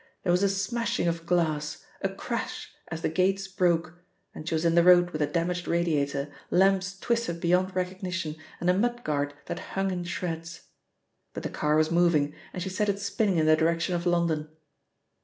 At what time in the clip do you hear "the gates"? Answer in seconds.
3.03-3.47